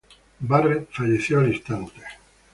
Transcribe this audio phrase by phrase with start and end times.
[0.39, 2.01] Barrett falleció al instante.